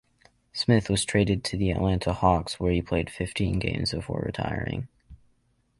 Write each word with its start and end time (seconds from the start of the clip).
Smith 0.51 0.89
was 0.89 1.05
traded 1.05 1.43
to 1.43 1.55
the 1.55 1.69
Atlanta 1.69 2.11
Hawks, 2.11 2.59
where 2.59 2.71
he 2.71 2.81
played 2.81 3.07
fifteen 3.07 3.59
games 3.59 3.91
before 3.91 4.21
retiring. 4.25 4.87